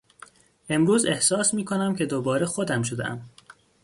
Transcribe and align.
امروز 0.69 1.05
احساس 1.05 1.53
میکنم 1.53 1.95
که 1.95 2.05
دوباره 2.05 2.45
خودم 2.45 2.83
شدهام. 2.83 3.29